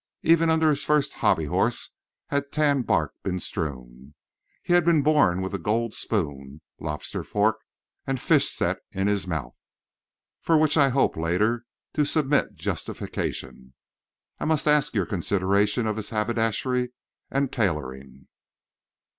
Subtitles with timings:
[0.23, 1.91] Even under his first hobby horse
[2.29, 4.15] had tan bark been strewn.
[4.63, 7.57] He had been born with a gold spoon, lobster fork
[8.07, 9.53] and fish set in his mouth.
[10.39, 13.75] For which I hope, later, to submit justification,
[14.39, 16.93] I must ask your consideration of his haberdashery
[17.29, 18.27] and tailoring.